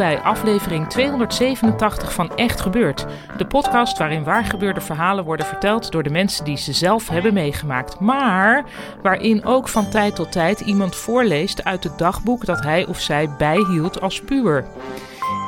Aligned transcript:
Bij 0.00 0.20
aflevering 0.20 0.88
287 0.88 2.12
van 2.12 2.36
Echt 2.36 2.60
Gebeurd. 2.60 3.06
De 3.36 3.46
podcast 3.46 3.98
waarin 3.98 4.24
waargebeurde 4.24 4.80
verhalen 4.80 5.24
worden 5.24 5.46
verteld 5.46 5.92
door 5.92 6.02
de 6.02 6.10
mensen 6.10 6.44
die 6.44 6.56
ze 6.56 6.72
zelf 6.72 7.08
hebben 7.08 7.34
meegemaakt. 7.34 8.00
Maar 8.00 8.64
waarin 9.02 9.44
ook 9.44 9.68
van 9.68 9.90
tijd 9.90 10.14
tot 10.14 10.32
tijd 10.32 10.60
iemand 10.60 10.96
voorleest 10.96 11.64
uit 11.64 11.84
het 11.84 11.98
dagboek 11.98 12.44
dat 12.44 12.62
hij 12.62 12.86
of 12.86 13.00
zij 13.00 13.30
bijhield 13.38 14.00
als 14.00 14.20
puber. 14.20 14.64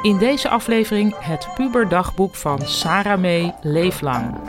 In 0.02 0.18
deze 0.18 0.48
aflevering 0.48 1.14
het 1.18 1.48
puberdagboek 1.54 2.34
van 2.34 2.60
Sarah 2.60 3.20
May 3.20 3.54
Leeflang. 3.60 4.40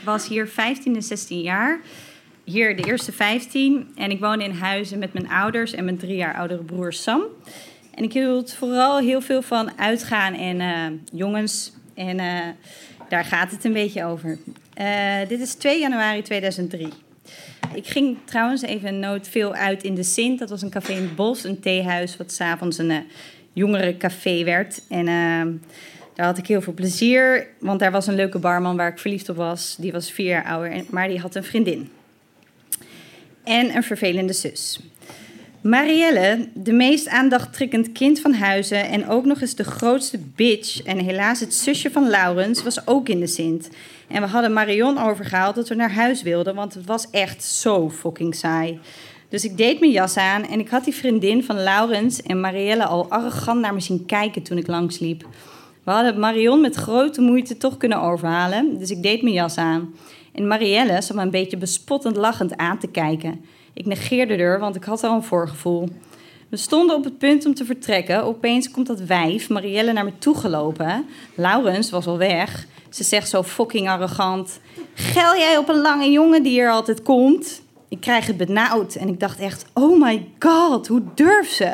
Ik 0.00 0.06
was 0.06 0.28
hier 0.28 0.48
15 0.48 0.94
en 0.94 1.02
16 1.02 1.40
jaar. 1.40 1.80
Hier 2.44 2.76
de 2.76 2.84
eerste 2.84 3.12
15. 3.12 3.92
En 3.94 4.10
ik 4.10 4.20
woonde 4.20 4.44
in 4.44 4.50
Huizen 4.50 4.98
met 4.98 5.12
mijn 5.12 5.28
ouders 5.28 5.72
en 5.72 5.84
mijn 5.84 5.98
drie 5.98 6.16
jaar 6.16 6.34
oudere 6.34 6.62
broer 6.62 6.92
Sam. 6.92 7.22
En 7.94 8.04
ik 8.04 8.12
hield 8.12 8.54
vooral 8.54 8.98
heel 8.98 9.20
veel 9.20 9.42
van 9.42 9.78
uitgaan 9.78 10.34
en 10.34 10.60
eh, 10.60 10.86
jongens. 11.12 11.72
En 11.94 12.18
eh, 12.18 12.46
daar 13.08 13.24
gaat 13.24 13.50
het 13.50 13.64
een 13.64 13.72
beetje 13.72 14.04
over. 14.04 14.38
Eh, 14.74 15.28
dit 15.28 15.40
is 15.40 15.54
2 15.54 15.80
januari 15.80 16.22
2003. 16.22 16.88
Ik 17.74 17.86
ging 17.86 18.16
trouwens 18.24 18.62
even 18.62 18.98
noot 18.98 19.28
veel 19.28 19.54
uit 19.54 19.82
in 19.82 19.94
de 19.94 20.02
Sint. 20.02 20.38
Dat 20.38 20.50
was 20.50 20.62
een 20.62 20.70
café 20.70 20.92
in 20.92 21.02
het 21.02 21.16
bos, 21.16 21.44
een 21.44 21.60
theehuis, 21.60 22.16
wat 22.16 22.32
s'avonds 22.32 22.78
een 22.78 23.04
jongere 23.52 23.96
café 23.96 24.44
werd. 24.44 24.82
En 24.88 25.08
daar 26.20 26.28
had 26.28 26.38
ik 26.38 26.46
heel 26.46 26.60
veel 26.60 26.72
plezier, 26.72 27.46
want 27.58 27.80
daar 27.80 27.90
was 27.90 28.06
een 28.06 28.14
leuke 28.14 28.38
barman 28.38 28.76
waar 28.76 28.88
ik 28.88 28.98
verliefd 28.98 29.28
op 29.28 29.36
was. 29.36 29.76
Die 29.78 29.92
was 29.92 30.12
vier 30.12 30.26
jaar 30.26 30.44
ouder, 30.44 30.84
maar 30.90 31.08
die 31.08 31.20
had 31.20 31.34
een 31.34 31.44
vriendin. 31.44 31.90
En 33.44 33.76
een 33.76 33.82
vervelende 33.82 34.32
zus. 34.32 34.80
Marielle, 35.60 36.48
de 36.54 36.72
meest 36.72 37.08
aandachttrekkend 37.08 37.92
kind 37.92 38.20
van 38.20 38.34
huizen 38.34 38.88
en 38.88 39.08
ook 39.08 39.24
nog 39.24 39.40
eens 39.40 39.54
de 39.54 39.64
grootste 39.64 40.18
bitch 40.36 40.82
en 40.82 40.98
helaas 40.98 41.40
het 41.40 41.54
zusje 41.54 41.90
van 41.90 42.08
Laurens, 42.08 42.62
was 42.62 42.86
ook 42.86 43.08
in 43.08 43.20
de 43.20 43.26
Sint. 43.26 43.68
En 44.08 44.22
we 44.22 44.28
hadden 44.28 44.52
Marion 44.52 44.98
overgehaald 44.98 45.54
dat 45.54 45.68
we 45.68 45.74
naar 45.74 45.92
huis 45.92 46.22
wilden, 46.22 46.54
want 46.54 46.74
het 46.74 46.86
was 46.86 47.10
echt 47.10 47.44
zo 47.44 47.90
fucking 47.90 48.34
saai. 48.34 48.80
Dus 49.28 49.44
ik 49.44 49.56
deed 49.56 49.80
mijn 49.80 49.92
jas 49.92 50.16
aan 50.16 50.46
en 50.46 50.60
ik 50.60 50.68
had 50.68 50.84
die 50.84 50.94
vriendin 50.94 51.44
van 51.44 51.62
Laurens 51.62 52.22
en 52.22 52.40
Marielle 52.40 52.84
al 52.84 53.10
arrogant 53.10 53.60
naar 53.60 53.74
me 53.74 53.80
zien 53.80 54.06
kijken 54.06 54.42
toen 54.42 54.58
ik 54.58 54.66
langsliep. 54.66 55.26
We 55.90 55.96
hadden 55.96 56.20
Marion 56.20 56.60
met 56.60 56.74
grote 56.74 57.20
moeite 57.20 57.56
toch 57.56 57.76
kunnen 57.76 58.00
overhalen, 58.00 58.78
dus 58.78 58.90
ik 58.90 59.02
deed 59.02 59.22
mijn 59.22 59.34
jas 59.34 59.56
aan. 59.56 59.94
En 60.32 60.46
Marielle 60.46 61.02
zat 61.02 61.16
me 61.16 61.22
een 61.22 61.30
beetje 61.30 61.56
bespottend 61.56 62.16
lachend 62.16 62.56
aan 62.56 62.78
te 62.78 62.86
kijken. 62.86 63.44
Ik 63.72 63.86
negeerde 63.86 64.34
er, 64.34 64.58
want 64.58 64.76
ik 64.76 64.84
had 64.84 65.04
al 65.04 65.14
een 65.14 65.22
voorgevoel. 65.22 65.88
We 66.48 66.56
stonden 66.56 66.96
op 66.96 67.04
het 67.04 67.18
punt 67.18 67.46
om 67.46 67.54
te 67.54 67.64
vertrekken. 67.64 68.24
Opeens 68.24 68.70
komt 68.70 68.86
dat 68.86 69.00
wijf, 69.00 69.48
Marielle, 69.48 69.92
naar 69.92 70.04
me 70.04 70.18
toe 70.18 70.36
gelopen. 70.36 71.06
Laurens 71.34 71.90
was 71.90 72.06
al 72.06 72.18
weg. 72.18 72.66
Ze 72.90 73.04
zegt 73.04 73.28
zo 73.28 73.42
fucking 73.42 73.88
arrogant: 73.88 74.60
Gel 74.94 75.36
jij 75.36 75.56
op 75.56 75.68
een 75.68 75.80
lange 75.80 76.10
jongen 76.10 76.42
die 76.42 76.60
er 76.60 76.70
altijd 76.70 77.02
komt? 77.02 77.62
Ik 77.88 78.00
krijg 78.00 78.26
het 78.26 78.36
benauwd 78.36 78.94
en 78.94 79.08
ik 79.08 79.20
dacht 79.20 79.38
echt: 79.38 79.64
Oh 79.74 80.00
my 80.00 80.26
god, 80.38 80.86
hoe 80.86 81.02
durf 81.14 81.48
ze? 81.48 81.72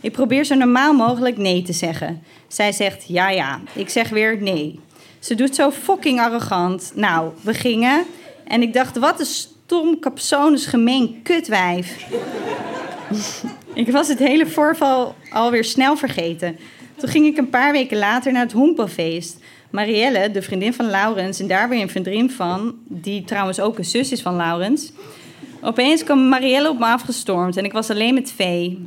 Ik 0.00 0.12
probeer 0.12 0.44
zo 0.44 0.54
normaal 0.54 0.92
mogelijk 0.92 1.36
nee 1.36 1.62
te 1.62 1.72
zeggen. 1.72 2.22
Zij 2.48 2.72
zegt 2.72 3.04
ja, 3.08 3.30
ja. 3.30 3.60
Ik 3.72 3.88
zeg 3.88 4.08
weer 4.08 4.42
nee. 4.42 4.80
Ze 5.18 5.34
doet 5.34 5.54
zo 5.54 5.70
fucking 5.70 6.20
arrogant. 6.20 6.92
Nou, 6.94 7.30
we 7.40 7.54
gingen. 7.54 8.04
En 8.44 8.62
ik 8.62 8.72
dacht, 8.72 8.98
wat 8.98 9.20
een 9.20 9.26
stom, 9.26 9.98
capsones, 9.98 10.66
gemeen 10.66 11.20
kutwijf. 11.22 12.06
ik 13.74 13.90
was 13.90 14.08
het 14.08 14.18
hele 14.18 14.46
voorval 14.46 15.14
alweer 15.30 15.64
snel 15.64 15.96
vergeten. 15.96 16.56
Toen 16.96 17.08
ging 17.08 17.26
ik 17.26 17.36
een 17.36 17.50
paar 17.50 17.72
weken 17.72 17.98
later 17.98 18.32
naar 18.32 18.42
het 18.42 18.52
honkbalfeest. 18.52 19.38
Marielle, 19.70 20.30
de 20.30 20.42
vriendin 20.42 20.74
van 20.74 20.90
Laurens, 20.90 21.40
en 21.40 21.46
daar 21.46 21.68
weer 21.68 21.80
een 21.80 21.90
vriendin 21.90 22.30
van, 22.30 22.74
die 22.84 23.24
trouwens 23.24 23.60
ook 23.60 23.78
een 23.78 23.84
zus 23.84 24.12
is 24.12 24.22
van 24.22 24.36
Laurens. 24.36 24.92
Opeens 25.60 26.04
kwam 26.04 26.28
Marielle 26.28 26.70
op 26.70 26.78
me 26.78 26.84
afgestormd 26.84 27.56
en 27.56 27.64
ik 27.64 27.72
was 27.72 27.90
alleen 27.90 28.14
met 28.14 28.32
Vee. 28.32 28.86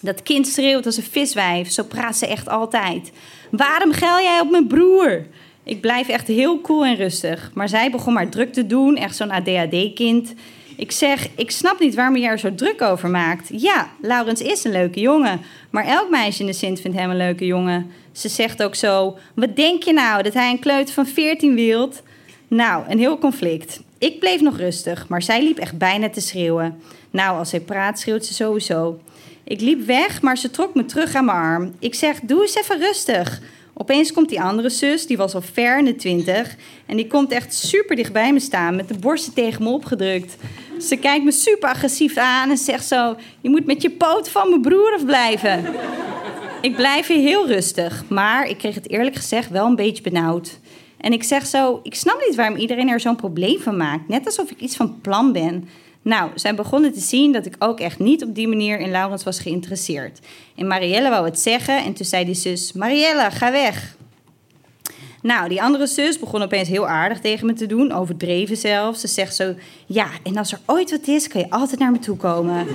Dat 0.00 0.22
kind 0.22 0.46
schreeuwt 0.46 0.86
als 0.86 0.96
een 0.96 1.02
viswijf, 1.02 1.70
zo 1.70 1.82
praat 1.82 2.16
ze 2.16 2.26
echt 2.26 2.48
altijd. 2.48 3.12
Waarom 3.50 3.92
gel 3.92 4.20
jij 4.20 4.40
op 4.40 4.50
mijn 4.50 4.66
broer? 4.66 5.26
Ik 5.62 5.80
blijf 5.80 6.08
echt 6.08 6.26
heel 6.26 6.60
cool 6.60 6.84
en 6.84 6.96
rustig. 6.96 7.50
Maar 7.54 7.68
zij 7.68 7.90
begon 7.90 8.12
maar 8.12 8.28
druk 8.28 8.52
te 8.52 8.66
doen, 8.66 8.96
echt 8.96 9.16
zo'n 9.16 9.30
ADHD-kind. 9.30 10.34
Ik 10.76 10.92
zeg, 10.92 11.28
ik 11.36 11.50
snap 11.50 11.80
niet 11.80 11.94
waarom 11.94 12.16
je 12.16 12.26
er 12.26 12.38
zo 12.38 12.54
druk 12.54 12.82
over 12.82 13.10
maakt. 13.10 13.48
Ja, 13.52 13.88
Laurens 14.00 14.40
is 14.40 14.64
een 14.64 14.72
leuke 14.72 15.00
jongen. 15.00 15.40
Maar 15.70 15.84
elk 15.84 16.10
meisje 16.10 16.40
in 16.40 16.46
de 16.46 16.52
Sint 16.52 16.80
vindt 16.80 16.96
hem 16.96 17.10
een 17.10 17.16
leuke 17.16 17.46
jongen. 17.46 17.90
Ze 18.12 18.28
zegt 18.28 18.62
ook 18.62 18.74
zo, 18.74 19.18
wat 19.34 19.56
denk 19.56 19.82
je 19.82 19.92
nou, 19.92 20.22
dat 20.22 20.34
hij 20.34 20.50
een 20.50 20.58
kleuter 20.58 20.94
van 20.94 21.06
14 21.06 21.54
wilt? 21.54 22.02
Nou, 22.48 22.84
een 22.88 22.98
heel 22.98 23.18
conflict. 23.18 23.80
Ik 23.98 24.18
bleef 24.18 24.40
nog 24.40 24.56
rustig, 24.56 25.08
maar 25.08 25.22
zij 25.22 25.42
liep 25.42 25.58
echt 25.58 25.78
bijna 25.78 26.10
te 26.10 26.20
schreeuwen. 26.20 26.80
Nou, 27.10 27.38
als 27.38 27.50
zij 27.50 27.60
praat, 27.60 27.98
schreeuwt 27.98 28.24
ze 28.24 28.34
sowieso. 28.34 29.00
Ik 29.48 29.60
liep 29.60 29.86
weg, 29.86 30.22
maar 30.22 30.38
ze 30.38 30.50
trok 30.50 30.74
me 30.74 30.84
terug 30.84 31.14
aan 31.14 31.24
mijn 31.24 31.36
arm. 31.36 31.74
Ik 31.78 31.94
zeg, 31.94 32.20
doe 32.20 32.42
eens 32.42 32.56
even 32.56 32.78
rustig. 32.78 33.40
Opeens 33.74 34.12
komt 34.12 34.28
die 34.28 34.40
andere 34.40 34.68
zus, 34.68 35.06
die 35.06 35.16
was 35.16 35.34
al 35.34 35.42
ver 35.42 35.78
in 35.78 35.84
de 35.84 35.96
twintig. 35.96 36.56
En 36.86 36.96
die 36.96 37.06
komt 37.06 37.32
echt 37.32 37.54
super 37.54 37.96
dicht 37.96 38.12
bij 38.12 38.32
me 38.32 38.40
staan, 38.40 38.76
met 38.76 38.88
de 38.88 38.98
borsten 38.98 39.32
tegen 39.34 39.62
me 39.62 39.68
opgedrukt. 39.68 40.36
Ze 40.80 40.96
kijkt 40.96 41.24
me 41.24 41.32
super 41.32 41.68
agressief 41.68 42.16
aan 42.16 42.50
en 42.50 42.56
zegt 42.56 42.86
zo... 42.86 43.16
Je 43.40 43.50
moet 43.50 43.66
met 43.66 43.82
je 43.82 43.90
poot 43.90 44.28
van 44.28 44.48
mijn 44.48 44.60
broer 44.60 44.94
afblijven. 44.94 45.64
ik 46.60 46.76
blijf 46.76 47.06
hier 47.06 47.18
heel 47.18 47.46
rustig, 47.46 48.04
maar 48.08 48.48
ik 48.48 48.58
kreeg 48.58 48.74
het 48.74 48.90
eerlijk 48.90 49.16
gezegd 49.16 49.50
wel 49.50 49.66
een 49.66 49.76
beetje 49.76 50.02
benauwd. 50.02 50.58
En 50.98 51.12
ik 51.12 51.22
zeg 51.22 51.46
zo, 51.46 51.80
ik 51.82 51.94
snap 51.94 52.24
niet 52.26 52.36
waarom 52.36 52.56
iedereen 52.56 52.88
er 52.88 53.00
zo'n 53.00 53.16
probleem 53.16 53.58
van 53.58 53.76
maakt. 53.76 54.08
Net 54.08 54.26
alsof 54.26 54.50
ik 54.50 54.60
iets 54.60 54.76
van 54.76 55.00
plan 55.00 55.32
ben. 55.32 55.68
Nou, 56.08 56.30
zij 56.34 56.54
begonnen 56.54 56.92
te 56.92 57.00
zien 57.00 57.32
dat 57.32 57.46
ik 57.46 57.54
ook 57.58 57.80
echt 57.80 57.98
niet 57.98 58.24
op 58.24 58.34
die 58.34 58.48
manier 58.48 58.78
in 58.78 58.90
Laurens 58.90 59.24
was 59.24 59.40
geïnteresseerd. 59.40 60.18
En 60.56 60.66
Marielle 60.66 61.10
wou 61.10 61.24
het 61.24 61.40
zeggen 61.40 61.84
en 61.84 61.92
toen 61.92 62.06
zei 62.06 62.24
die 62.24 62.34
zus... 62.34 62.72
Marielle, 62.72 63.30
ga 63.30 63.50
weg. 63.50 63.96
Nou, 65.22 65.48
die 65.48 65.62
andere 65.62 65.86
zus 65.86 66.18
begon 66.18 66.42
opeens 66.42 66.68
heel 66.68 66.88
aardig 66.88 67.20
tegen 67.20 67.46
me 67.46 67.52
te 67.52 67.66
doen, 67.66 67.92
overdreven 67.92 68.56
zelfs. 68.56 69.00
Ze 69.00 69.06
zegt 69.06 69.34
zo, 69.34 69.54
ja, 69.86 70.06
en 70.22 70.36
als 70.36 70.52
er 70.52 70.60
ooit 70.66 70.90
wat 70.90 71.06
is, 71.06 71.28
kan 71.28 71.40
je 71.40 71.50
altijd 71.50 71.80
naar 71.80 71.92
me 71.92 71.98
toe 71.98 72.16
komen. 72.16 72.66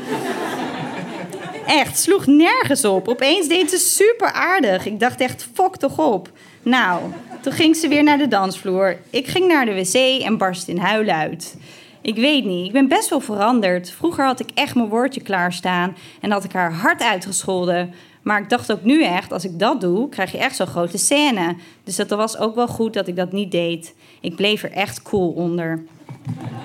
echt, 1.81 2.00
sloeg 2.00 2.25
nergens 2.25 2.86
op. 2.86 3.08
Opeens 3.08 3.48
deed 3.48 3.69
ze 3.69 3.78
super 3.78 4.31
aardig. 4.31 4.86
Ik 4.86 5.00
dacht 5.00 5.22
echt, 5.22 5.48
fok 5.54 5.78
toch 5.78 6.00
op. 6.00 6.31
Nou, 6.63 7.02
toen 7.42 7.54
ging 7.54 7.75
ze 7.75 7.88
weer 7.88 8.04
naar 8.04 8.18
de 8.18 8.28
dansvloer. 8.28 8.98
Ik 9.10 9.28
ging 9.28 9.48
naar 9.48 9.66
de 9.66 9.74
wc 9.74 10.24
en 10.24 10.38
barst 10.38 10.68
in 10.68 10.78
huilen 10.78 11.16
uit. 11.16 11.56
Ik 12.04 12.16
weet 12.16 12.46
niet. 12.46 12.66
Ik 12.66 12.72
ben 12.72 12.88
best 12.88 13.10
wel 13.10 13.20
veranderd. 13.20 13.92
Vroeger 13.92 14.26
had 14.26 14.40
ik 14.40 14.50
echt 14.54 14.76
mijn 14.76 14.88
woordje 14.88 15.22
klaarstaan 15.22 15.96
en 16.22 16.32
had 16.32 16.44
ik 16.44 16.52
haar 16.52 16.74
hard 16.74 17.02
uitgescholden. 17.02 17.94
Maar 18.22 18.42
ik 18.42 18.50
dacht 18.50 18.72
ook 18.72 18.84
nu 18.84 19.04
echt, 19.04 19.32
als 19.32 19.46
ik 19.46 19.60
dat 19.60 19.82
doe, 19.82 20.10
krijg 20.10 20.32
je 20.32 20.38
echt 20.38 20.56
zo'n 20.56 20.68
grote 20.68 20.98
scène. 20.98 21.56
Dus 21.84 21.96
dat 21.96 22.10
was 22.10 22.38
ook 22.38 22.56
wel 22.56 22.68
goed 22.68 22.94
dat 22.94 23.08
ik 23.08 23.16
dat 23.16 23.32
niet 23.32 23.52
deed. 23.52 23.94
Ik 24.22 24.36
bleef 24.36 24.64
er 24.64 24.72
echt 24.72 25.02
cool 25.02 25.32
onder. 25.32 25.84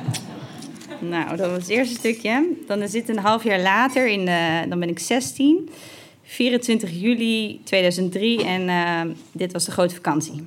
Nou, 1.01 1.37
dat 1.37 1.51
was 1.51 1.59
het 1.59 1.69
eerste 1.69 1.95
stukje. 1.95 2.49
Dan 2.67 2.81
dit 2.81 3.09
een 3.09 3.19
half 3.19 3.45
jaar 3.45 3.61
later, 3.61 4.09
in 4.09 4.25
de, 4.25 4.65
dan 4.69 4.79
ben 4.79 4.89
ik 4.89 4.99
16. 4.99 5.71
24 6.23 6.91
juli 6.91 7.61
2003 7.65 8.45
en 8.45 8.63
uh, 8.63 9.15
dit 9.33 9.53
was 9.53 9.65
de 9.65 9.71
grote 9.71 9.95
vakantie. 9.95 10.47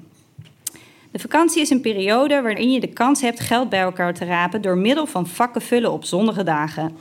De 1.12 1.20
vakantie 1.20 1.62
is 1.62 1.70
een 1.70 1.82
periode 1.82 2.42
waarin 2.42 2.72
je 2.72 2.80
de 2.80 2.88
kans 2.88 3.22
hebt 3.22 3.40
geld 3.40 3.70
bij 3.70 3.80
elkaar 3.80 4.14
te 4.14 4.26
rapen 4.26 4.62
door 4.62 4.78
middel 4.78 5.06
van 5.06 5.28
vakken 5.28 5.62
vullen 5.62 5.92
op 5.92 6.06
zonnige 6.06 6.44
dagen. 6.44 6.98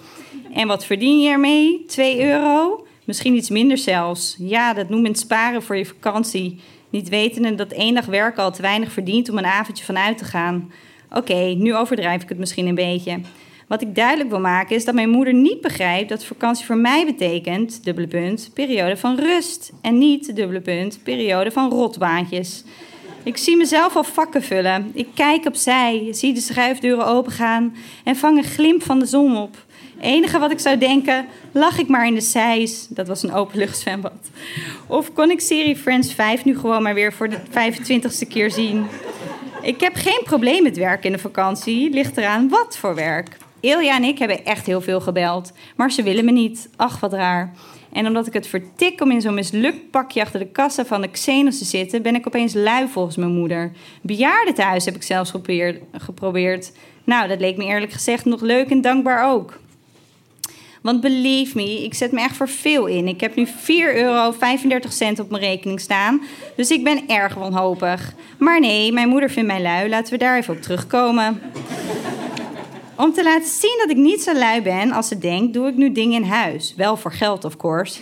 En 0.52 0.66
wat 0.66 0.84
verdien 0.84 1.20
je 1.20 1.30
ermee? 1.30 1.84
2 1.86 2.24
euro? 2.24 2.86
Misschien 3.04 3.34
iets 3.34 3.50
minder 3.50 3.78
zelfs. 3.78 4.36
Ja, 4.38 4.72
dat 4.74 4.88
noemt 4.88 5.02
men 5.02 5.14
sparen 5.14 5.62
voor 5.62 5.76
je 5.76 5.86
vakantie. 5.86 6.60
Niet 6.90 7.08
wetende 7.08 7.54
dat 7.54 7.72
één 7.72 7.94
dag 7.94 8.06
werken 8.06 8.42
al 8.42 8.52
te 8.52 8.62
weinig 8.62 8.92
verdient 8.92 9.30
om 9.30 9.38
een 9.38 9.44
avondje 9.44 9.84
vanuit 9.84 10.18
te 10.18 10.24
gaan. 10.24 10.72
Oké, 11.10 11.34
nu 11.34 11.74
overdrijf 11.74 12.22
ik 12.22 12.28
het 12.28 12.38
misschien 12.38 12.66
een 12.66 12.74
beetje. 12.74 13.20
Wat 13.68 13.82
ik 13.82 13.94
duidelijk 13.94 14.30
wil 14.30 14.40
maken 14.40 14.76
is 14.76 14.84
dat 14.84 14.94
mijn 14.94 15.10
moeder 15.10 15.34
niet 15.34 15.60
begrijpt 15.60 16.08
dat 16.08 16.24
vakantie 16.24 16.66
voor 16.66 16.78
mij 16.78 17.04
betekent, 17.04 17.84
dubbele 17.84 18.06
punt, 18.06 18.50
periode 18.54 18.96
van 18.96 19.18
rust. 19.18 19.72
En 19.80 19.98
niet, 19.98 20.36
dubbele 20.36 20.60
punt, 20.60 21.00
periode 21.02 21.50
van 21.50 21.70
rotbaantjes. 21.70 22.64
Ik 23.22 23.36
zie 23.36 23.56
mezelf 23.56 23.96
al 23.96 24.04
vakken 24.04 24.42
vullen. 24.42 24.90
Ik 24.94 25.08
kijk 25.14 25.46
opzij, 25.46 26.08
zie 26.10 26.34
de 26.34 26.40
schuifdeuren 26.40 27.06
opengaan 27.06 27.76
en 28.04 28.16
vang 28.16 28.38
een 28.38 28.44
glimp 28.44 28.82
van 28.82 28.98
de 28.98 29.06
zon 29.06 29.36
op. 29.36 29.56
enige 30.00 30.38
wat 30.38 30.50
ik 30.50 30.58
zou 30.58 30.78
denken, 30.78 31.26
lag 31.52 31.78
ik 31.78 31.88
maar 31.88 32.06
in 32.06 32.14
de 32.14 32.20
seis. 32.20 32.86
Dat 32.88 33.08
was 33.08 33.22
een 33.22 33.32
openluchtzwembad. 33.32 34.30
Of 34.86 35.12
kon 35.12 35.30
ik 35.30 35.40
serie 35.40 35.76
Friends 35.76 36.14
5 36.14 36.44
nu 36.44 36.58
gewoon 36.58 36.82
maar 36.82 36.94
weer 36.94 37.12
voor 37.12 37.28
de 37.28 37.38
25ste 37.38 38.28
keer 38.28 38.50
zien. 38.50 38.86
Ik 39.62 39.80
heb 39.80 39.94
geen 39.94 40.20
probleem 40.24 40.62
met 40.62 40.76
werk 40.76 41.04
in 41.04 41.12
de 41.12 41.18
vakantie. 41.18 41.90
Ligt 41.90 42.16
eraan 42.16 42.48
wat 42.48 42.76
voor 42.76 42.94
werk. 42.94 43.36
Ilja 43.60 43.96
en 43.96 44.04
ik 44.04 44.18
hebben 44.18 44.44
echt 44.44 44.66
heel 44.66 44.80
veel 44.80 45.00
gebeld. 45.00 45.52
Maar 45.76 45.92
ze 45.92 46.02
willen 46.02 46.24
me 46.24 46.30
niet. 46.30 46.68
Ach, 46.76 47.00
wat 47.00 47.12
raar. 47.12 47.52
En 47.92 48.06
omdat 48.06 48.26
ik 48.26 48.32
het 48.32 48.46
vertik 48.46 49.00
om 49.00 49.10
in 49.10 49.20
zo'n 49.20 49.34
mislukt 49.34 49.90
pakje 49.90 50.20
achter 50.20 50.38
de 50.38 50.46
kassa 50.46 50.84
van 50.84 51.00
de 51.00 51.08
Xenos 51.08 51.58
te 51.58 51.64
zitten, 51.64 52.02
ben 52.02 52.14
ik 52.14 52.26
opeens 52.26 52.54
lui 52.54 52.88
volgens 52.88 53.16
mijn 53.16 53.32
moeder. 53.32 53.72
thuis 54.54 54.84
heb 54.84 54.94
ik 54.94 55.02
zelfs 55.02 55.32
geprobeerd. 55.92 56.72
Nou, 57.04 57.28
dat 57.28 57.40
leek 57.40 57.56
me 57.56 57.64
eerlijk 57.64 57.92
gezegd 57.92 58.24
nog 58.24 58.40
leuk 58.40 58.70
en 58.70 58.80
dankbaar 58.80 59.30
ook. 59.32 59.60
Want 60.82 61.00
believe 61.00 61.56
me, 61.56 61.84
ik 61.84 61.94
zet 61.94 62.12
me 62.12 62.20
echt 62.20 62.36
voor 62.36 62.48
veel 62.48 62.86
in. 62.86 63.08
Ik 63.08 63.20
heb 63.20 63.34
nu 63.34 63.46
4,35 63.46 63.52
euro 63.94 64.32
op 65.18 65.30
mijn 65.30 65.42
rekening 65.42 65.80
staan. 65.80 66.22
Dus 66.56 66.70
ik 66.70 66.84
ben 66.84 67.08
erg 67.08 67.34
wanhopig. 67.34 68.14
Maar 68.38 68.60
nee, 68.60 68.92
mijn 68.92 69.08
moeder 69.08 69.30
vindt 69.30 69.48
mij 69.48 69.62
lui. 69.62 69.88
Laten 69.88 70.12
we 70.12 70.18
daar 70.18 70.36
even 70.36 70.54
op 70.54 70.62
terugkomen. 70.62 71.40
Om 73.00 73.12
te 73.12 73.22
laten 73.22 73.48
zien 73.48 73.78
dat 73.80 73.90
ik 73.90 73.96
niet 73.96 74.22
zo 74.22 74.34
lui 74.34 74.62
ben 74.62 74.92
als 74.92 75.08
ze 75.08 75.18
denkt, 75.18 75.54
doe 75.54 75.68
ik 75.68 75.76
nu 75.76 75.92
dingen 75.92 76.22
in 76.22 76.28
huis. 76.28 76.74
Wel 76.76 76.96
voor 76.96 77.12
geld, 77.12 77.44
of 77.44 77.56
course. 77.56 78.00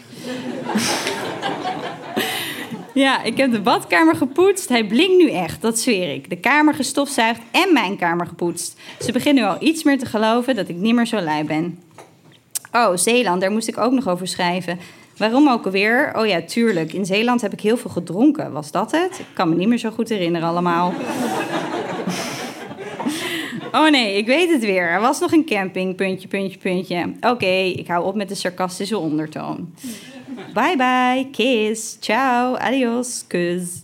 ja, 3.04 3.22
ik 3.22 3.36
heb 3.36 3.52
de 3.52 3.60
badkamer 3.60 4.16
gepoetst. 4.16 4.68
Hij 4.68 4.86
blinkt 4.86 5.16
nu 5.16 5.30
echt, 5.30 5.62
dat 5.62 5.78
zweer 5.78 6.14
ik. 6.14 6.30
De 6.30 6.36
kamer 6.36 6.74
gestofzuigd 6.74 7.40
en 7.50 7.72
mijn 7.72 7.96
kamer 7.96 8.26
gepoetst. 8.26 8.80
Ze 9.00 9.12
begint 9.12 9.34
nu 9.34 9.42
al 9.42 9.56
iets 9.60 9.82
meer 9.82 9.98
te 9.98 10.06
geloven 10.06 10.54
dat 10.54 10.68
ik 10.68 10.76
niet 10.76 10.94
meer 10.94 11.06
zo 11.06 11.20
lui 11.20 11.44
ben. 11.44 11.82
Oh, 12.72 12.96
Zeeland, 12.96 13.40
daar 13.40 13.52
moest 13.52 13.68
ik 13.68 13.78
ook 13.78 13.92
nog 13.92 14.08
over 14.08 14.28
schrijven. 14.28 14.78
Waarom 15.16 15.48
ook 15.48 15.64
alweer? 15.64 16.12
Oh 16.16 16.26
ja, 16.26 16.42
tuurlijk. 16.42 16.92
In 16.92 17.06
Zeeland 17.06 17.40
heb 17.40 17.52
ik 17.52 17.60
heel 17.60 17.76
veel 17.76 17.90
gedronken. 17.90 18.52
Was 18.52 18.70
dat 18.70 18.90
het? 18.90 19.18
Ik 19.18 19.26
kan 19.32 19.48
me 19.48 19.54
niet 19.54 19.68
meer 19.68 19.78
zo 19.78 19.90
goed 19.90 20.08
herinneren 20.08 20.48
allemaal. 20.48 20.94
Oh 23.72 23.90
nee, 23.90 24.16
ik 24.16 24.26
weet 24.26 24.50
het 24.50 24.64
weer. 24.64 24.88
Er 24.88 25.00
was 25.00 25.20
nog 25.20 25.32
een 25.32 25.44
camping, 25.44 25.96
puntje, 25.96 26.28
puntje, 26.28 26.58
puntje. 26.58 27.12
Oké, 27.20 27.46
ik 27.76 27.86
hou 27.86 28.04
op 28.04 28.14
met 28.14 28.28
de 28.28 28.34
sarcastische 28.34 28.98
ondertoon. 28.98 29.74
Bye 30.54 30.76
bye, 30.76 31.28
kiss, 31.30 31.96
ciao, 32.00 32.56
adios, 32.56 33.24
kus. 33.26 33.82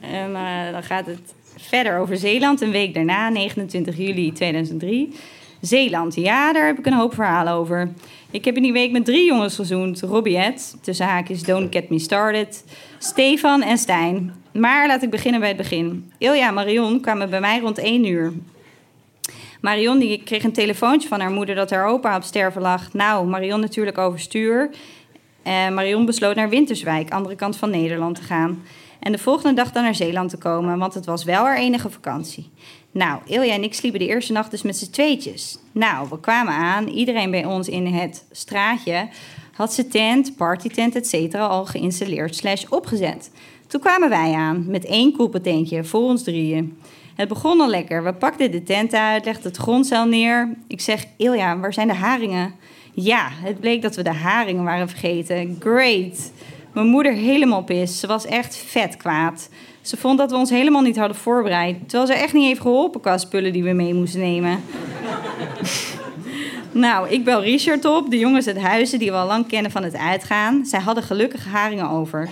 En 0.00 0.30
uh, 0.30 0.72
dan 0.72 0.82
gaat 0.82 1.06
het 1.06 1.34
verder 1.56 1.98
over 1.98 2.16
Zeeland. 2.16 2.60
Een 2.60 2.70
week 2.70 2.94
daarna, 2.94 3.28
29 3.28 3.96
juli 3.96 4.32
2003. 4.32 5.14
Zeeland, 5.60 6.14
ja, 6.14 6.52
daar 6.52 6.66
heb 6.66 6.78
ik 6.78 6.86
een 6.86 6.92
hoop 6.92 7.14
verhalen 7.14 7.52
over. 7.52 7.92
Ik 8.30 8.44
heb 8.44 8.56
in 8.56 8.62
die 8.62 8.72
week 8.72 8.92
met 8.92 9.04
drie 9.04 9.26
jongens 9.26 9.54
gezoend. 9.54 10.00
Robbie 10.00 10.54
tussen 10.80 11.06
haakjes 11.06 11.42
Don't 11.42 11.72
Get 11.74 11.88
Me 11.88 11.98
Started, 11.98 12.64
Stefan 12.98 13.62
en 13.62 13.78
Stijn. 13.78 14.34
Maar 14.52 14.86
laat 14.86 15.02
ik 15.02 15.10
beginnen 15.10 15.40
bij 15.40 15.48
het 15.48 15.58
begin. 15.58 16.12
Ilja 16.18 16.48
en 16.48 16.54
Marion 16.54 17.00
kwamen 17.00 17.30
bij 17.30 17.40
mij 17.40 17.60
rond 17.60 17.78
1 17.78 18.04
uur. 18.04 18.32
Marion 19.60 19.98
die 19.98 20.22
kreeg 20.22 20.44
een 20.44 20.52
telefoontje 20.52 21.08
van 21.08 21.20
haar 21.20 21.30
moeder 21.30 21.54
dat 21.54 21.70
haar 21.70 21.86
opa 21.86 22.16
op 22.16 22.22
sterven 22.22 22.62
lag. 22.62 22.92
Nou, 22.92 23.26
Marion 23.26 23.60
natuurlijk 23.60 23.98
overstuur. 23.98 24.70
Uh, 25.46 25.68
Marion 25.68 26.06
besloot 26.06 26.34
naar 26.36 26.48
Winterswijk, 26.48 27.10
andere 27.10 27.34
kant 27.34 27.56
van 27.56 27.70
Nederland, 27.70 28.14
te 28.16 28.22
gaan. 28.22 28.62
En 29.00 29.12
de 29.12 29.18
volgende 29.18 29.54
dag 29.54 29.72
dan 29.72 29.82
naar 29.82 29.94
Zeeland 29.94 30.30
te 30.30 30.38
komen, 30.38 30.78
want 30.78 30.94
het 30.94 31.06
was 31.06 31.24
wel 31.24 31.44
haar 31.44 31.56
enige 31.56 31.90
vakantie. 31.90 32.50
Nou, 32.96 33.20
Ilja 33.26 33.52
en 33.52 33.62
ik 33.62 33.74
sliepen 33.74 34.00
de 34.00 34.06
eerste 34.06 34.32
nacht 34.32 34.50
dus 34.50 34.62
met 34.62 34.76
z'n 34.76 34.90
tweetjes. 34.90 35.58
Nou, 35.72 36.08
we 36.10 36.20
kwamen 36.20 36.52
aan. 36.52 36.88
Iedereen 36.88 37.30
bij 37.30 37.44
ons 37.44 37.68
in 37.68 37.86
het 37.86 38.24
straatje 38.30 39.08
had 39.52 39.72
zijn 39.72 39.88
tent, 39.88 40.36
partytent, 40.36 40.94
et 40.94 41.06
cetera, 41.06 41.46
al 41.46 41.64
geïnstalleerd 41.64 42.36
slash 42.36 42.64
opgezet. 42.68 43.30
Toen 43.66 43.80
kwamen 43.80 44.08
wij 44.08 44.32
aan 44.32 44.64
met 44.68 44.84
één 44.84 45.12
koepeltentje 45.12 45.84
voor 45.84 46.00
ons 46.00 46.22
drieën. 46.22 46.78
Het 47.14 47.28
begon 47.28 47.60
al 47.60 47.68
lekker. 47.68 48.04
We 48.04 48.12
pakten 48.12 48.50
de 48.50 48.62
tent 48.62 48.92
uit, 48.92 49.24
legden 49.24 49.44
het 49.44 49.56
grondzeil 49.56 50.06
neer. 50.06 50.56
Ik 50.66 50.80
zeg, 50.80 51.04
Ilja, 51.16 51.58
waar 51.58 51.72
zijn 51.72 51.88
de 51.88 51.94
haringen? 51.94 52.54
Ja, 52.92 53.28
het 53.30 53.60
bleek 53.60 53.82
dat 53.82 53.96
we 53.96 54.02
de 54.02 54.12
haringen 54.14 54.64
waren 54.64 54.88
vergeten. 54.88 55.56
Great. 55.60 56.32
Mijn 56.72 56.86
moeder 56.86 57.12
helemaal 57.12 57.64
pis. 57.64 58.00
Ze 58.00 58.06
was 58.06 58.26
echt 58.26 58.56
vet 58.56 58.96
kwaad. 58.96 59.48
Ze 59.86 59.96
vond 59.96 60.18
dat 60.18 60.30
we 60.30 60.36
ons 60.36 60.50
helemaal 60.50 60.82
niet 60.82 60.96
hadden 60.96 61.16
voorbereid. 61.16 61.76
Terwijl 61.88 62.06
ze 62.06 62.14
echt 62.14 62.32
niet 62.32 62.46
heeft 62.46 62.60
geholpen 62.60 63.00
qua 63.00 63.18
spullen 63.18 63.52
die 63.52 63.62
we 63.62 63.72
mee 63.72 63.94
moesten 63.94 64.20
nemen. 64.20 64.60
nou, 66.72 67.08
ik 67.08 67.24
bel 67.24 67.42
Richard 67.42 67.84
op, 67.84 68.10
de 68.10 68.18
jongens 68.18 68.46
uit 68.46 68.58
Huizen 68.58 68.98
die 68.98 69.10
we 69.10 69.16
al 69.16 69.26
lang 69.26 69.46
kennen 69.46 69.70
van 69.70 69.82
het 69.82 69.96
uitgaan. 69.96 70.64
Zij 70.64 70.80
hadden 70.80 71.04
gelukkig 71.04 71.46
haringen 71.46 71.88
over. 71.88 72.28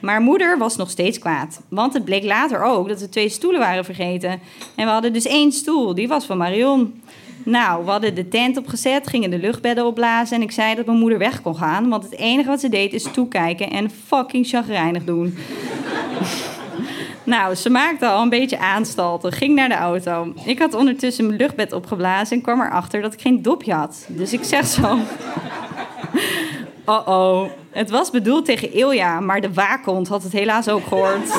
Maar 0.00 0.20
moeder 0.20 0.58
was 0.58 0.76
nog 0.76 0.90
steeds 0.90 1.18
kwaad. 1.18 1.60
Want 1.68 1.92
het 1.92 2.04
bleek 2.04 2.24
later 2.24 2.62
ook 2.62 2.88
dat 2.88 3.00
we 3.00 3.08
twee 3.08 3.28
stoelen 3.28 3.60
waren 3.60 3.84
vergeten. 3.84 4.30
En 4.74 4.86
we 4.86 4.92
hadden 4.92 5.12
dus 5.12 5.26
één 5.26 5.52
stoel, 5.52 5.94
die 5.94 6.08
was 6.08 6.26
van 6.26 6.36
Marion. 6.36 7.02
Nou, 7.44 7.84
we 7.84 7.90
hadden 7.90 8.14
de 8.14 8.28
tent 8.28 8.56
opgezet, 8.56 9.08
gingen 9.08 9.30
de 9.30 9.38
luchtbedden 9.38 9.86
opblazen... 9.86 10.36
en 10.36 10.42
ik 10.42 10.50
zei 10.50 10.74
dat 10.74 10.86
mijn 10.86 10.98
moeder 10.98 11.18
weg 11.18 11.42
kon 11.42 11.56
gaan... 11.56 11.88
want 11.88 12.04
het 12.04 12.16
enige 12.16 12.48
wat 12.48 12.60
ze 12.60 12.68
deed 12.68 12.92
is 12.92 13.08
toekijken 13.12 13.70
en 13.70 13.90
fucking 14.06 14.46
chagrijnig 14.46 15.04
doen. 15.04 15.34
Nou, 17.24 17.54
ze 17.54 17.70
maakte 17.70 18.06
al 18.06 18.22
een 18.22 18.28
beetje 18.28 18.58
aanstalten, 18.58 19.32
ging 19.32 19.54
naar 19.54 19.68
de 19.68 19.74
auto. 19.74 20.32
Ik 20.44 20.58
had 20.58 20.74
ondertussen 20.74 21.26
mijn 21.26 21.38
luchtbed 21.38 21.72
opgeblazen 21.72 22.36
en 22.36 22.42
kwam 22.42 22.60
erachter 22.60 23.02
dat 23.02 23.12
ik 23.12 23.20
geen 23.20 23.42
dopje 23.42 23.72
had. 23.72 24.06
Dus 24.08 24.32
ik 24.32 24.44
zeg 24.44 24.66
zo... 24.66 24.98
Oh 26.84 27.08
oh, 27.08 27.50
het 27.70 27.90
was 27.90 28.10
bedoeld 28.10 28.44
tegen 28.44 28.72
Ilja, 28.72 29.20
maar 29.20 29.40
de 29.40 29.52
waakhond 29.52 30.08
had 30.08 30.22
het 30.22 30.32
helaas 30.32 30.68
ook 30.68 30.86
gehoord. 30.86 31.28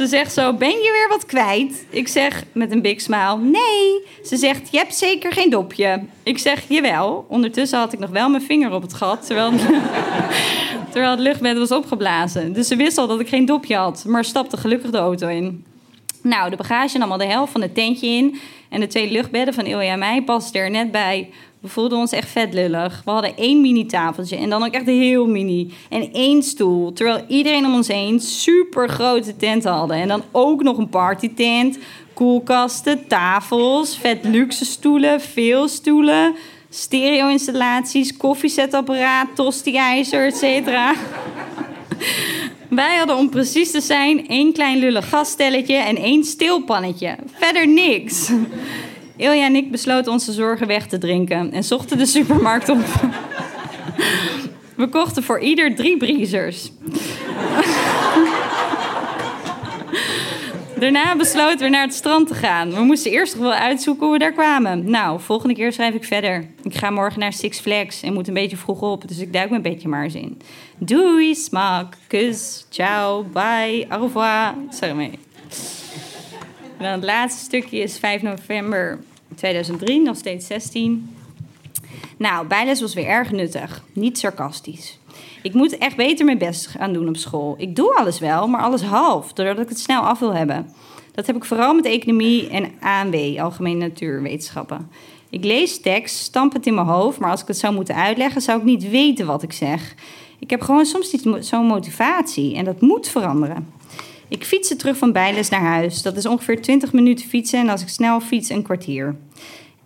Ze 0.00 0.06
zegt 0.06 0.32
zo, 0.32 0.52
ben 0.54 0.68
je 0.68 0.90
weer 0.92 1.08
wat 1.08 1.26
kwijt? 1.26 1.84
Ik 1.90 2.08
zeg 2.08 2.44
met 2.52 2.72
een 2.72 2.82
big 2.82 3.00
smile, 3.00 3.38
nee. 3.38 4.06
Ze 4.24 4.36
zegt, 4.36 4.68
je 4.70 4.78
hebt 4.78 4.94
zeker 4.94 5.32
geen 5.32 5.50
dopje. 5.50 6.00
Ik 6.22 6.38
zeg, 6.38 6.64
jawel. 6.68 7.24
Ondertussen 7.28 7.78
had 7.78 7.92
ik 7.92 7.98
nog 7.98 8.10
wel 8.10 8.28
mijn 8.28 8.42
vinger 8.42 8.72
op 8.72 8.82
het 8.82 8.94
gat, 8.94 9.26
terwijl, 9.26 9.52
terwijl 10.90 11.10
het 11.10 11.20
luchtbed 11.20 11.58
was 11.58 11.72
opgeblazen. 11.72 12.52
Dus 12.52 12.68
ze 12.68 12.76
wist 12.76 12.98
al 12.98 13.06
dat 13.06 13.20
ik 13.20 13.28
geen 13.28 13.44
dopje 13.44 13.76
had, 13.76 14.04
maar 14.06 14.24
stapte 14.24 14.56
gelukkig 14.56 14.90
de 14.90 14.98
auto 14.98 15.28
in. 15.28 15.64
Nou, 16.22 16.50
de 16.50 16.56
bagage 16.56 16.98
nam 16.98 17.12
al 17.12 17.18
de 17.18 17.24
helft 17.24 17.52
van 17.52 17.62
het 17.62 17.74
tentje 17.74 18.06
in. 18.06 18.40
En 18.68 18.80
de 18.80 18.86
twee 18.86 19.10
luchtbedden 19.10 19.54
van 19.54 19.64
Ilja 19.64 19.92
en 19.92 19.98
mij 19.98 20.22
pasten 20.22 20.60
er 20.60 20.70
net 20.70 20.90
bij. 20.90 21.30
We 21.60 21.68
voelden 21.68 21.98
ons 21.98 22.12
echt 22.12 22.28
vet 22.28 22.54
lullig. 22.54 23.02
We 23.04 23.10
hadden 23.10 23.36
één 23.36 23.60
mini-tafeltje 23.60 24.36
en 24.36 24.50
dan 24.50 24.64
ook 24.64 24.72
echt 24.72 24.86
heel 24.86 25.26
mini. 25.26 25.72
En 25.88 26.12
één 26.12 26.42
stoel. 26.42 26.92
Terwijl 26.92 27.24
iedereen 27.28 27.66
om 27.66 27.74
ons 27.74 27.88
heen 27.88 28.20
super 28.20 28.88
grote 28.88 29.36
tenten 29.36 29.72
hadden. 29.72 29.96
En 29.96 30.08
dan 30.08 30.22
ook 30.32 30.62
nog 30.62 30.78
een 30.78 30.88
partytent, 30.88 31.78
koelkasten, 32.12 33.06
tafels, 33.06 33.96
vet 33.98 34.24
luxe 34.24 34.64
stoelen, 34.64 35.20
veel 35.20 35.68
stoelen, 35.68 36.34
stereo-installaties, 36.70 38.16
koffiezetapparaat, 38.16 39.28
tosti-ijzer, 39.34 40.26
et 40.26 40.36
cetera. 40.36 40.94
Wij 42.68 42.96
hadden 42.96 43.16
om 43.16 43.30
precies 43.30 43.70
te 43.70 43.80
zijn 43.80 44.28
één 44.28 44.52
klein 44.52 44.78
lullig 44.78 45.08
gasstelletje 45.08 45.76
en 45.76 45.96
één 45.96 46.24
stilpannetje. 46.24 47.16
Verder 47.32 47.68
niks. 47.68 48.30
Ilja 49.16 49.44
en 49.44 49.56
ik 49.56 49.70
besloten 49.70 50.12
onze 50.12 50.32
zorgen 50.32 50.66
weg 50.66 50.86
te 50.86 50.98
drinken 50.98 51.52
en 51.52 51.64
zochten 51.64 51.98
de 51.98 52.06
supermarkt 52.06 52.68
op. 52.68 52.84
We 54.76 54.88
kochten 54.88 55.22
voor 55.22 55.40
ieder 55.40 55.74
drie 55.74 55.96
briezers. 55.96 56.70
Daarna 60.78 61.16
besloten 61.16 61.58
we 61.58 61.68
naar 61.68 61.82
het 61.82 61.94
strand 61.94 62.28
te 62.28 62.34
gaan. 62.34 62.74
We 62.74 62.80
moesten 62.80 63.10
eerst 63.10 63.34
nog 63.34 63.42
wel 63.42 63.52
uitzoeken 63.52 64.04
hoe 64.04 64.12
we 64.12 64.18
daar 64.18 64.32
kwamen. 64.32 64.90
Nou, 64.90 65.20
volgende 65.20 65.54
keer 65.54 65.72
schrijf 65.72 65.94
ik 65.94 66.04
verder. 66.04 66.46
Ik 66.70 66.76
ga 66.76 66.90
morgen 66.90 67.20
naar 67.20 67.32
Six 67.32 67.58
Flags 67.58 68.02
en 68.02 68.12
moet 68.12 68.28
een 68.28 68.34
beetje 68.34 68.56
vroeg 68.56 68.80
op, 68.80 69.08
dus 69.08 69.18
ik 69.18 69.32
duik 69.32 69.50
mijn 69.50 69.62
beetje 69.62 69.88
maar 69.88 70.02
eens 70.02 70.14
in. 70.14 70.40
Doei, 70.78 71.34
smak, 71.34 71.94
kus, 72.06 72.66
ciao, 72.68 73.22
bye, 73.22 73.86
au 73.88 74.02
revoir. 74.02 74.54
Sorry 74.68 74.94
mee. 74.94 75.18
En 76.76 76.84
dan 76.84 76.92
het 76.92 77.04
laatste 77.04 77.44
stukje 77.44 77.78
is 77.78 77.98
5 77.98 78.22
november 78.22 78.98
2003, 79.34 80.00
nog 80.00 80.16
steeds 80.16 80.46
16. 80.46 81.16
Nou, 82.16 82.46
bijles 82.46 82.80
was 82.80 82.94
weer 82.94 83.06
erg 83.06 83.30
nuttig, 83.30 83.84
niet 83.92 84.18
sarcastisch. 84.18 84.98
Ik 85.42 85.54
moet 85.54 85.78
echt 85.78 85.96
beter 85.96 86.24
mijn 86.24 86.38
best 86.38 86.66
gaan 86.66 86.92
doen 86.92 87.08
op 87.08 87.16
school. 87.16 87.54
Ik 87.58 87.76
doe 87.76 87.96
alles 87.96 88.18
wel, 88.18 88.48
maar 88.48 88.62
alles 88.62 88.82
half, 88.82 89.32
doordat 89.32 89.58
ik 89.58 89.68
het 89.68 89.78
snel 89.78 90.02
af 90.02 90.18
wil 90.18 90.34
hebben. 90.34 90.74
Dat 91.12 91.26
heb 91.26 91.36
ik 91.36 91.44
vooral 91.44 91.74
met 91.74 91.84
economie 91.84 92.48
en 92.48 92.72
ANW, 92.80 93.38
Algemene 93.38 93.86
Natuurwetenschappen. 93.86 94.90
Ik 95.30 95.44
lees 95.44 95.80
tekst, 95.80 96.16
stamp 96.16 96.52
het 96.52 96.66
in 96.66 96.74
mijn 96.74 96.86
hoofd, 96.86 97.18
maar 97.18 97.30
als 97.30 97.40
ik 97.40 97.46
het 97.46 97.58
zou 97.58 97.74
moeten 97.74 97.94
uitleggen, 97.94 98.40
zou 98.40 98.58
ik 98.58 98.64
niet 98.64 98.90
weten 98.90 99.26
wat 99.26 99.42
ik 99.42 99.52
zeg. 99.52 99.94
Ik 100.38 100.50
heb 100.50 100.60
gewoon 100.60 100.86
soms 100.86 101.12
niet 101.12 101.44
zo'n 101.46 101.66
motivatie 101.66 102.56
en 102.56 102.64
dat 102.64 102.80
moet 102.80 103.08
veranderen. 103.08 103.68
Ik 104.28 104.44
fietste 104.44 104.76
terug 104.76 104.96
van 104.96 105.12
bijles 105.12 105.48
naar 105.48 105.60
huis. 105.60 106.02
Dat 106.02 106.16
is 106.16 106.26
ongeveer 106.26 106.62
20 106.62 106.92
minuten 106.92 107.28
fietsen 107.28 107.60
en 107.60 107.68
als 107.68 107.82
ik 107.82 107.88
snel 107.88 108.20
fiets 108.20 108.48
een 108.48 108.62
kwartier. 108.62 109.16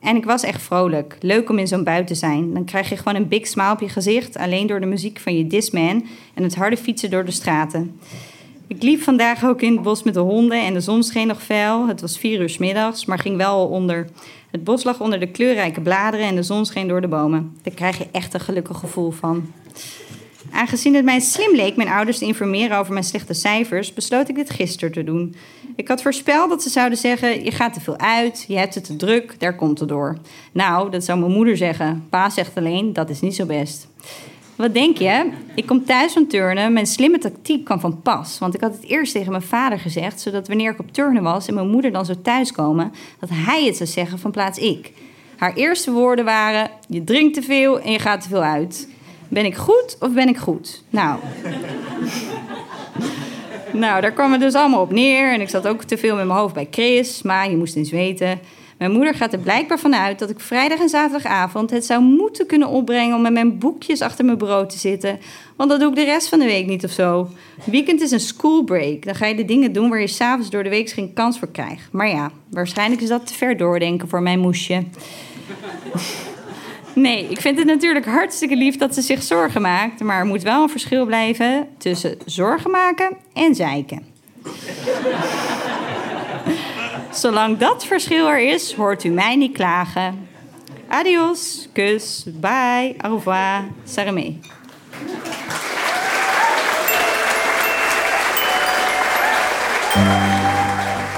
En 0.00 0.16
ik 0.16 0.24
was 0.24 0.42
echt 0.42 0.62
vrolijk. 0.62 1.16
Leuk 1.20 1.50
om 1.50 1.58
in 1.58 1.66
zo'n 1.66 1.84
bui 1.84 2.04
te 2.04 2.14
zijn. 2.14 2.54
Dan 2.54 2.64
krijg 2.64 2.88
je 2.88 2.96
gewoon 2.96 3.14
een 3.14 3.28
big 3.28 3.46
smile 3.46 3.70
op 3.70 3.80
je 3.80 3.88
gezicht, 3.88 4.36
alleen 4.36 4.66
door 4.66 4.80
de 4.80 4.86
muziek 4.86 5.18
van 5.18 5.36
je 5.36 5.46
Disman 5.46 6.06
en 6.34 6.42
het 6.42 6.54
harde 6.54 6.76
fietsen 6.76 7.10
door 7.10 7.24
de 7.24 7.30
straten. 7.30 8.00
Ik 8.66 8.82
liep 8.82 9.02
vandaag 9.02 9.44
ook 9.44 9.62
in 9.62 9.72
het 9.72 9.82
bos 9.82 10.02
met 10.02 10.14
de 10.14 10.20
honden 10.20 10.64
en 10.64 10.74
de 10.74 10.80
zon 10.80 11.02
scheen 11.02 11.26
nog 11.26 11.42
fel. 11.42 11.88
Het 11.88 12.00
was 12.00 12.18
vier 12.18 12.40
uur 12.40 12.56
middags, 12.58 13.04
maar 13.04 13.18
ging 13.18 13.36
wel 13.36 13.66
onder. 13.66 14.08
Het 14.54 14.64
bos 14.64 14.84
lag 14.84 15.00
onder 15.00 15.20
de 15.20 15.30
kleurrijke 15.30 15.80
bladeren 15.80 16.26
en 16.26 16.34
de 16.34 16.42
zon 16.42 16.66
scheen 16.66 16.88
door 16.88 17.00
de 17.00 17.08
bomen. 17.08 17.56
Daar 17.62 17.74
krijg 17.74 17.98
je 17.98 18.06
echt 18.12 18.34
een 18.34 18.40
gelukkig 18.40 18.78
gevoel 18.78 19.10
van. 19.10 19.52
Aangezien 20.50 20.94
het 20.94 21.04
mij 21.04 21.20
slim 21.20 21.54
leek 21.54 21.76
mijn 21.76 21.88
ouders 21.88 22.18
te 22.18 22.24
informeren 22.24 22.78
over 22.78 22.92
mijn 22.92 23.04
slechte 23.04 23.34
cijfers, 23.34 23.92
besloot 23.92 24.28
ik 24.28 24.34
dit 24.34 24.50
gisteren 24.50 24.92
te 24.92 25.04
doen. 25.04 25.34
Ik 25.76 25.88
had 25.88 26.02
voorspeld 26.02 26.48
dat 26.48 26.62
ze 26.62 26.68
zouden 26.68 26.98
zeggen: 26.98 27.44
Je 27.44 27.50
gaat 27.50 27.72
te 27.72 27.80
veel 27.80 27.98
uit, 27.98 28.44
je 28.48 28.56
hebt 28.56 28.74
het 28.74 28.84
te 28.84 28.96
druk, 28.96 29.40
daar 29.40 29.56
komt 29.56 29.78
het 29.78 29.88
door. 29.88 30.18
Nou, 30.52 30.90
dat 30.90 31.04
zou 31.04 31.18
mijn 31.18 31.32
moeder 31.32 31.56
zeggen. 31.56 32.06
Pa 32.10 32.30
zegt 32.30 32.56
alleen: 32.56 32.92
Dat 32.92 33.10
is 33.10 33.20
niet 33.20 33.34
zo 33.34 33.46
best. 33.46 33.88
Wat 34.56 34.74
denk 34.74 34.98
je? 34.98 35.30
Ik 35.54 35.66
kom 35.66 35.84
thuis 35.84 36.12
van 36.12 36.26
turnen. 36.26 36.72
Mijn 36.72 36.86
slimme 36.86 37.18
tactiek 37.18 37.64
kwam 37.64 37.80
van 37.80 38.02
pas. 38.02 38.38
Want 38.38 38.54
ik 38.54 38.60
had 38.60 38.72
het 38.72 38.84
eerst 38.84 39.12
tegen 39.12 39.30
mijn 39.30 39.42
vader 39.42 39.78
gezegd, 39.78 40.20
zodat 40.20 40.48
wanneer 40.48 40.70
ik 40.70 40.78
op 40.78 40.92
turnen 40.92 41.22
was 41.22 41.46
en 41.46 41.54
mijn 41.54 41.68
moeder 41.68 41.92
dan 41.92 42.04
zou 42.04 42.18
thuiskomen, 42.22 42.92
dat 43.20 43.28
hij 43.32 43.64
het 43.64 43.76
zou 43.76 43.88
zeggen 43.88 44.18
van 44.18 44.30
plaats 44.30 44.58
ik. 44.58 44.92
Haar 45.36 45.54
eerste 45.54 45.90
woorden 45.90 46.24
waren: 46.24 46.70
Je 46.88 47.04
drinkt 47.04 47.34
te 47.34 47.42
veel 47.42 47.80
en 47.80 47.92
je 47.92 47.98
gaat 47.98 48.20
te 48.20 48.28
veel 48.28 48.42
uit. 48.42 48.88
Ben 49.28 49.44
ik 49.44 49.56
goed 49.56 49.96
of 50.00 50.12
ben 50.12 50.28
ik 50.28 50.36
goed? 50.36 50.82
Nou. 50.90 51.18
nou, 53.72 54.00
daar 54.00 54.12
kwam 54.12 54.32
het 54.32 54.40
dus 54.40 54.54
allemaal 54.54 54.80
op 54.80 54.92
neer. 54.92 55.32
En 55.32 55.40
ik 55.40 55.48
zat 55.48 55.66
ook 55.66 55.82
te 55.82 55.98
veel 55.98 56.16
met 56.16 56.26
mijn 56.26 56.38
hoofd 56.38 56.54
bij 56.54 56.68
Chris. 56.70 57.22
Maar 57.22 57.50
je 57.50 57.56
moest 57.56 57.76
eens 57.76 57.90
weten. 57.90 58.40
Mijn 58.78 58.92
moeder 58.92 59.14
gaat 59.14 59.32
er 59.32 59.38
blijkbaar 59.38 59.78
vanuit 59.78 60.18
dat 60.18 60.30
ik 60.30 60.40
vrijdag 60.40 60.78
en 60.78 60.88
zaterdagavond 60.88 61.70
het 61.70 61.84
zou 61.84 62.02
moeten 62.02 62.46
kunnen 62.46 62.68
opbrengen 62.68 63.16
om 63.16 63.22
met 63.22 63.32
mijn 63.32 63.58
boekjes 63.58 64.00
achter 64.00 64.24
mijn 64.24 64.38
bureau 64.38 64.68
te 64.68 64.78
zitten. 64.78 65.18
Want 65.56 65.70
dat 65.70 65.80
doe 65.80 65.88
ik 65.88 65.94
de 65.94 66.04
rest 66.04 66.28
van 66.28 66.38
de 66.38 66.44
week 66.44 66.66
niet 66.66 66.84
of 66.84 66.90
zo. 66.90 67.28
Weekend 67.64 68.00
is 68.00 68.10
een 68.10 68.20
schoolbreak. 68.20 69.04
Dan 69.04 69.14
ga 69.14 69.26
je 69.26 69.34
de 69.34 69.44
dingen 69.44 69.72
doen 69.72 69.88
waar 69.88 70.00
je 70.00 70.06
s'avonds 70.06 70.50
door 70.50 70.62
de 70.62 70.68
week 70.68 70.90
geen 70.90 71.12
kans 71.12 71.38
voor 71.38 71.50
krijgt. 71.50 71.88
Maar 71.92 72.08
ja, 72.08 72.30
waarschijnlijk 72.50 73.00
is 73.00 73.08
dat 73.08 73.26
te 73.26 73.34
ver 73.34 73.56
doordenken 73.56 74.08
voor 74.08 74.22
mijn 74.22 74.38
moesje. 74.38 74.82
Nee, 76.94 77.26
ik 77.28 77.40
vind 77.40 77.58
het 77.58 77.66
natuurlijk 77.66 78.06
hartstikke 78.06 78.56
lief 78.56 78.76
dat 78.76 78.94
ze 78.94 79.02
zich 79.02 79.22
zorgen 79.22 79.62
maakt. 79.62 80.00
Maar 80.00 80.18
er 80.18 80.26
moet 80.26 80.42
wel 80.42 80.62
een 80.62 80.68
verschil 80.68 81.06
blijven 81.06 81.68
tussen 81.78 82.16
zorgen 82.24 82.70
maken 82.70 83.16
en 83.32 83.54
zeiken. 83.54 84.06
Zolang 87.14 87.58
dat 87.58 87.84
verschil 87.84 88.28
er 88.28 88.52
is, 88.52 88.74
hoort 88.74 89.04
u 89.04 89.08
mij 89.08 89.36
niet 89.36 89.52
klagen. 89.52 90.28
Adios, 90.88 91.68
kus, 91.72 92.24
bye, 92.26 92.94
au 92.98 93.14
revoir, 93.14 93.64
saramé. 93.84 94.38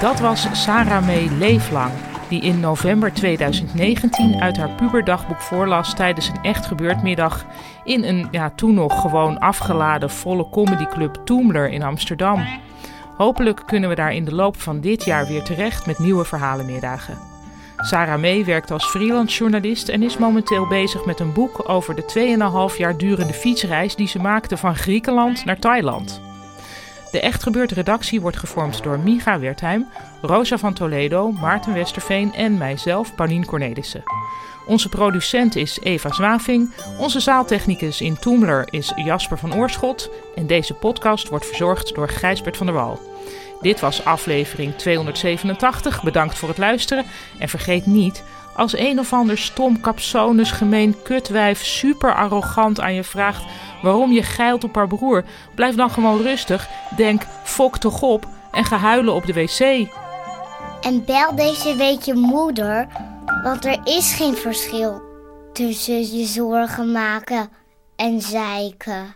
Dat 0.00 0.20
was 0.20 0.46
Sarah 0.52 1.06
May 1.06 1.28
Leeflang, 1.38 1.92
die 2.28 2.42
in 2.42 2.60
november 2.60 3.12
2019 3.12 4.40
uit 4.40 4.56
haar 4.56 4.70
puberdagboek 4.70 5.40
voorlas 5.40 5.94
tijdens 5.94 6.28
een 6.28 6.42
echt 6.42 6.66
gebeurd 6.66 7.02
in 7.84 8.04
een 8.04 8.28
ja, 8.30 8.50
toen 8.50 8.74
nog 8.74 9.00
gewoon 9.00 9.38
afgeladen 9.38 10.10
volle 10.10 10.48
comedyclub 10.50 11.20
Toomler 11.24 11.68
in 11.68 11.82
Amsterdam. 11.82 12.44
Hopelijk 13.16 13.62
kunnen 13.66 13.88
we 13.88 13.94
daar 13.94 14.14
in 14.14 14.24
de 14.24 14.34
loop 14.34 14.60
van 14.60 14.80
dit 14.80 15.04
jaar 15.04 15.26
weer 15.26 15.42
terecht 15.42 15.86
met 15.86 15.98
nieuwe 15.98 16.24
verhalenmiddagen. 16.24 17.18
Sarah 17.76 18.20
May 18.20 18.44
werkt 18.44 18.70
als 18.70 18.84
freelance 18.84 19.38
journalist 19.38 19.88
en 19.88 20.02
is 20.02 20.18
momenteel 20.18 20.66
bezig 20.66 21.04
met 21.04 21.20
een 21.20 21.32
boek 21.32 21.68
over 21.68 21.94
de 21.94 22.68
2,5 22.72 22.78
jaar 22.78 22.96
durende 22.96 23.32
fietsreis 23.32 23.96
die 23.96 24.08
ze 24.08 24.18
maakte 24.18 24.56
van 24.56 24.76
Griekenland 24.76 25.44
naar 25.44 25.58
Thailand. 25.58 26.25
De 27.10 27.20
Echt 27.20 27.42
Gebeurd 27.42 27.70
redactie 27.72 28.20
wordt 28.20 28.36
gevormd 28.36 28.82
door 28.82 28.98
Miga 28.98 29.38
Wertheim, 29.38 29.86
Rosa 30.22 30.58
van 30.58 30.74
Toledo, 30.74 31.30
Maarten 31.30 31.72
Westerveen 31.72 32.34
en 32.34 32.58
mijzelf, 32.58 33.14
Paulien 33.14 33.44
Cornelissen. 33.44 34.02
Onze 34.66 34.88
producent 34.88 35.56
is 35.56 35.78
Eva 35.80 36.12
Zwaving, 36.12 36.72
onze 36.98 37.20
zaaltechnicus 37.20 38.00
in 38.00 38.18
Toomler 38.18 38.68
is 38.70 38.92
Jasper 38.96 39.38
van 39.38 39.54
Oorschot 39.54 40.10
en 40.34 40.46
deze 40.46 40.74
podcast 40.74 41.28
wordt 41.28 41.46
verzorgd 41.46 41.94
door 41.94 42.08
Gijsbert 42.08 42.56
van 42.56 42.66
der 42.66 42.74
Wal. 42.74 43.15
Dit 43.60 43.80
was 43.80 44.04
aflevering 44.04 44.76
287. 44.76 46.02
Bedankt 46.02 46.38
voor 46.38 46.48
het 46.48 46.58
luisteren 46.58 47.04
en 47.38 47.48
vergeet 47.48 47.86
niet 47.86 48.22
als 48.56 48.76
een 48.76 48.98
of 48.98 49.12
ander 49.12 49.38
stom, 49.38 49.80
kapsonus, 49.80 50.50
gemeen 50.50 51.02
kutwijf 51.02 51.64
super 51.64 52.14
arrogant 52.14 52.80
aan 52.80 52.94
je 52.94 53.04
vraagt 53.04 53.44
waarom 53.82 54.12
je 54.12 54.22
geilt 54.22 54.64
op 54.64 54.74
haar 54.74 54.86
broer, 54.86 55.24
blijf 55.54 55.74
dan 55.74 55.90
gewoon 55.90 56.22
rustig, 56.22 56.68
denk 56.96 57.22
fok 57.44 57.78
toch 57.78 58.02
op 58.02 58.26
en 58.52 58.64
ga 58.64 58.76
huilen 58.76 59.14
op 59.14 59.26
de 59.26 59.32
wc. 59.32 59.88
En 60.80 61.04
bel 61.04 61.34
deze 61.34 61.76
week 61.76 62.02
je 62.02 62.14
moeder, 62.14 62.86
want 63.42 63.64
er 63.64 63.78
is 63.84 64.14
geen 64.14 64.36
verschil 64.36 65.02
tussen 65.52 66.16
je 66.16 66.24
zorgen 66.24 66.92
maken 66.92 67.48
en 67.96 68.20
zeiken. 68.20 69.14